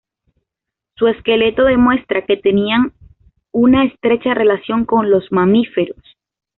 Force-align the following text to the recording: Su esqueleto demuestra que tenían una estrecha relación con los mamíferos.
Su 0.95 1.05
esqueleto 1.05 1.63
demuestra 1.63 2.25
que 2.25 2.35
tenían 2.35 2.91
una 3.51 3.85
estrecha 3.85 4.33
relación 4.33 4.85
con 4.85 5.11
los 5.11 5.31
mamíferos. 5.31 6.17